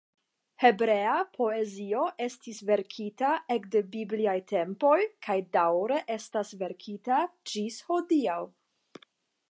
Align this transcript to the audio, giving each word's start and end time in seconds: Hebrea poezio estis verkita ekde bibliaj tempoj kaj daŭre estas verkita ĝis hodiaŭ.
Hebrea 0.61 1.17
poezio 1.35 2.05
estis 2.27 2.61
verkita 2.69 3.33
ekde 3.57 3.83
bibliaj 3.97 4.35
tempoj 4.55 4.97
kaj 5.29 5.37
daŭre 5.57 6.01
estas 6.17 6.55
verkita 6.63 7.23
ĝis 7.53 7.81
hodiaŭ. 7.93 8.41